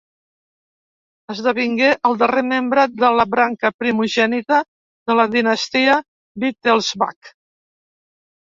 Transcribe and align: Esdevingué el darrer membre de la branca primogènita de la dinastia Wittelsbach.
Esdevingué 1.33 1.91
el 2.09 2.17
darrer 2.21 2.43
membre 2.47 2.85
de 3.03 3.11
la 3.19 3.25
branca 3.35 3.71
primogènita 3.83 4.63
de 5.11 5.19
la 5.21 5.27
dinastia 5.37 5.99
Wittelsbach. 6.45 7.35